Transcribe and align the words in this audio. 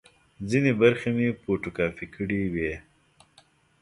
ځینې 0.49 0.71
برخې 0.81 1.09
مې 1.15 1.27
فوټو 1.41 1.69
کاپي 1.77 2.05
کړې 2.15 2.41
وې. 2.53 2.73